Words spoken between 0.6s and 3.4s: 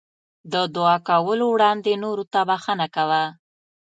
دعا کولو وړاندې نورو ته بښنه کوه.